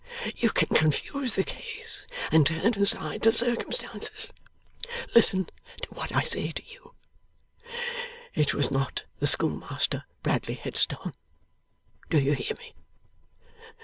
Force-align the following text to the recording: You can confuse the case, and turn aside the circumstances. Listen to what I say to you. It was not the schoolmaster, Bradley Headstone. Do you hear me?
You 0.35 0.49
can 0.49 0.69
confuse 0.75 1.35
the 1.35 1.43
case, 1.43 2.07
and 2.31 2.47
turn 2.47 2.73
aside 2.73 3.21
the 3.21 3.31
circumstances. 3.31 4.33
Listen 5.13 5.47
to 5.79 5.89
what 5.89 6.11
I 6.11 6.23
say 6.23 6.49
to 6.49 6.63
you. 6.65 6.95
It 8.33 8.51
was 8.55 8.71
not 8.71 9.03
the 9.19 9.27
schoolmaster, 9.27 10.05
Bradley 10.23 10.55
Headstone. 10.55 11.13
Do 12.09 12.17
you 12.19 12.31
hear 12.33 12.57
me? 12.57 12.73